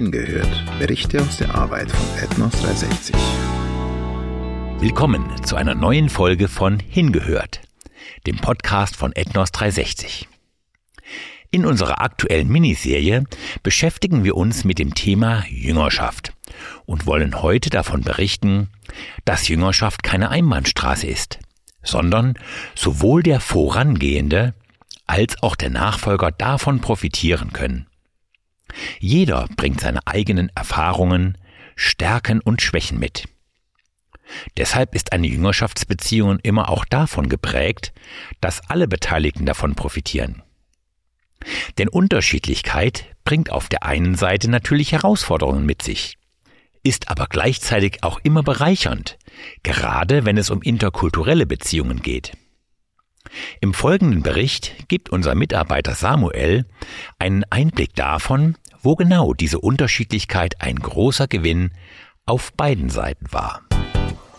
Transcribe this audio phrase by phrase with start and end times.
[0.00, 0.64] Hingehört.
[0.78, 3.14] Berichte aus der Arbeit von Ethnos 360.
[4.78, 7.60] Willkommen zu einer neuen Folge von Hingehört,
[8.26, 10.26] dem Podcast von Ethnos 360.
[11.50, 13.24] In unserer aktuellen Miniserie
[13.62, 16.32] beschäftigen wir uns mit dem Thema Jüngerschaft
[16.86, 18.70] und wollen heute davon berichten,
[19.26, 21.40] dass Jüngerschaft keine Einbahnstraße ist,
[21.82, 22.38] sondern
[22.74, 24.54] sowohl der Vorangehende
[25.06, 27.89] als auch der Nachfolger davon profitieren können.
[28.98, 31.38] Jeder bringt seine eigenen Erfahrungen,
[31.76, 33.24] Stärken und Schwächen mit.
[34.56, 37.92] Deshalb ist eine Jüngerschaftsbeziehung immer auch davon geprägt,
[38.40, 40.42] dass alle Beteiligten davon profitieren.
[41.78, 46.18] Denn Unterschiedlichkeit bringt auf der einen Seite natürlich Herausforderungen mit sich,
[46.82, 49.18] ist aber gleichzeitig auch immer bereichernd,
[49.62, 52.32] gerade wenn es um interkulturelle Beziehungen geht.
[53.60, 56.66] Im folgenden Bericht gibt unser Mitarbeiter Samuel
[57.18, 61.72] einen Einblick davon, wo genau diese Unterschiedlichkeit ein großer Gewinn
[62.26, 63.62] auf beiden Seiten war.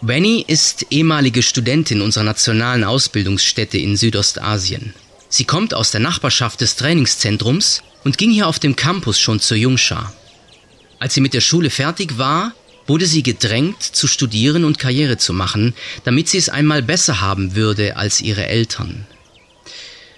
[0.00, 4.94] Wenny ist ehemalige Studentin unserer nationalen Ausbildungsstätte in Südostasien.
[5.28, 9.58] Sie kommt aus der Nachbarschaft des Trainingszentrums und ging hier auf dem Campus schon zur
[9.58, 10.12] Jungschar.
[10.98, 12.52] Als sie mit der Schule fertig war,
[12.86, 17.54] wurde sie gedrängt, zu studieren und Karriere zu machen, damit sie es einmal besser haben
[17.54, 19.06] würde als ihre Eltern.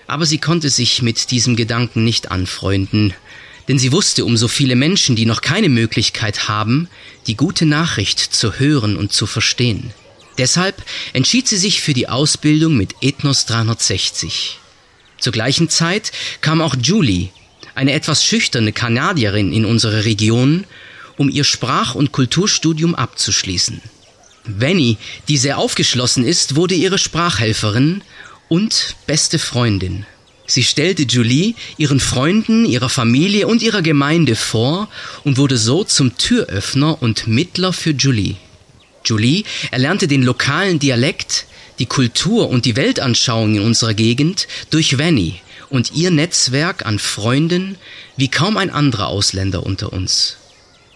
[0.07, 3.15] Aber sie konnte sich mit diesem Gedanken nicht anfreunden,
[3.69, 6.89] denn sie wusste um so viele Menschen, die noch keine Möglichkeit haben,
[7.27, 9.93] die gute Nachricht zu hören und zu verstehen.
[10.39, 10.83] Deshalb
[11.13, 14.59] entschied sie sich für die Ausbildung mit Ethnos 360.
[15.19, 16.11] Zur gleichen Zeit
[16.41, 17.29] kam auch Julie,
[17.75, 20.65] eine etwas schüchterne Kanadierin in unsere Region,
[21.17, 23.81] um ihr Sprach- und Kulturstudium abzuschließen.
[24.45, 28.03] Venny, die sehr aufgeschlossen ist, wurde ihre Sprachhelferin
[28.49, 30.07] und beste Freundin.
[30.53, 34.91] Sie stellte Julie ihren Freunden, ihrer Familie und ihrer Gemeinde vor
[35.25, 38.37] und wurde so zum Türöffner und Mittler für Julie.
[39.03, 41.47] Julie erlernte den lokalen Dialekt,
[41.79, 45.41] die Kultur und die Weltanschauung in unserer Gegend durch Vanny
[45.71, 47.77] und ihr Netzwerk an Freunden
[48.19, 50.37] wie kaum ein anderer Ausländer unter uns.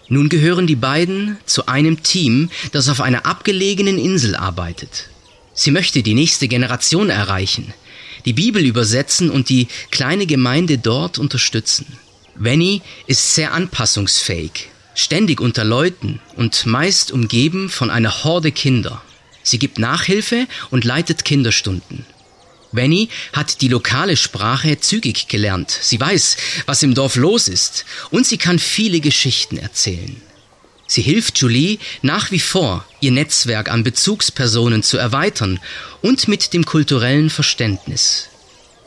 [0.07, 5.09] Nun gehören die beiden zu einem Team, das auf einer abgelegenen Insel arbeitet.
[5.55, 7.73] Sie möchte die nächste Generation erreichen,
[8.25, 11.85] die Bibel übersetzen und die kleine Gemeinde dort unterstützen.
[12.35, 19.01] Venny ist sehr anpassungsfähig, ständig unter Leuten und meist umgeben von einer Horde Kinder.
[19.43, 22.05] Sie gibt Nachhilfe und leitet Kinderstunden.
[22.71, 25.71] Venny hat die lokale Sprache zügig gelernt.
[25.71, 30.21] Sie weiß, was im Dorf los ist und sie kann viele Geschichten erzählen.
[30.87, 35.59] Sie hilft Julie nach wie vor, ihr Netzwerk an Bezugspersonen zu erweitern
[36.01, 38.29] und mit dem kulturellen Verständnis.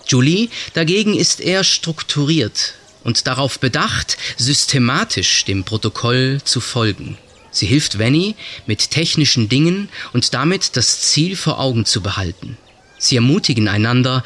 [0.06, 2.74] Julie dagegen ist eher strukturiert
[3.04, 7.18] und darauf bedacht, systematisch dem Protokoll zu folgen.
[7.50, 8.34] Sie hilft Venny
[8.66, 12.56] mit technischen Dingen und damit das Ziel vor Augen zu behalten.
[12.98, 14.24] Sie ermutigen einander,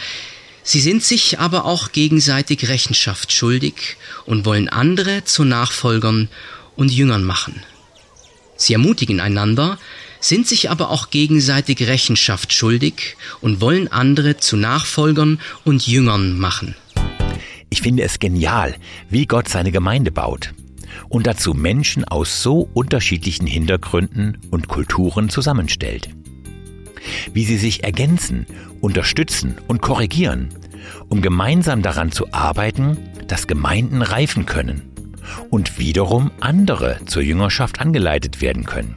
[0.62, 3.96] sie sind sich aber auch gegenseitig Rechenschaft schuldig
[4.26, 6.28] und wollen andere zu Nachfolgern
[6.76, 7.62] und Jüngern machen.
[8.56, 9.78] Sie ermutigen einander,
[10.20, 16.74] sind sich aber auch gegenseitig Rechenschaft schuldig und wollen andere zu Nachfolgern und Jüngern machen.
[17.68, 18.74] Ich finde es genial,
[19.10, 20.54] wie Gott seine Gemeinde baut
[21.08, 26.08] und dazu Menschen aus so unterschiedlichen Hintergründen und Kulturen zusammenstellt.
[27.34, 28.46] Wie sie sich ergänzen,
[28.80, 30.48] unterstützen und korrigieren,
[31.08, 32.96] um gemeinsam daran zu arbeiten,
[33.26, 34.93] dass Gemeinden reifen können
[35.50, 38.96] und wiederum andere zur Jüngerschaft angeleitet werden können.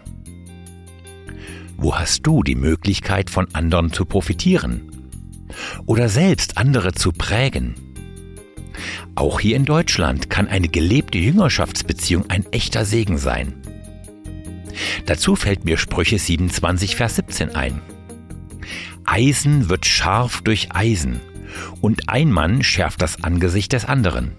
[1.77, 4.91] Wo hast du die Möglichkeit, von anderen zu profitieren?
[5.85, 7.75] Oder selbst andere zu prägen?
[9.15, 13.53] Auch hier in Deutschland kann eine gelebte Jüngerschaftsbeziehung ein echter Segen sein.
[15.05, 17.81] Dazu fällt mir Sprüche 27, Vers 17 ein.
[19.05, 21.19] Eisen wird scharf durch Eisen,
[21.81, 24.33] und ein Mann schärft das Angesicht des anderen.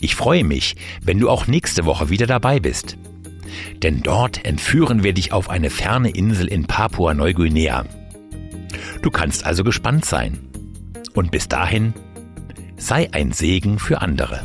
[0.00, 2.96] Ich freue mich, wenn du auch nächste Woche wieder dabei bist.
[3.82, 7.86] Denn dort entführen wir dich auf eine ferne Insel in Papua-Neuguinea.
[9.02, 10.38] Du kannst also gespannt sein.
[11.14, 11.94] Und bis dahin,
[12.76, 14.44] sei ein Segen für andere.